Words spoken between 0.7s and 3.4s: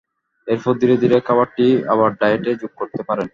ধীরে ধীরে খাবারটি আবার ডায়েটে যোগ করতে পারেন।